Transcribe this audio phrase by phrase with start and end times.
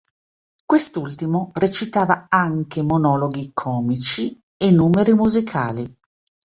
[0.65, 5.95] Quest'ultimo recitava anche monologhi comici e numeri musicali.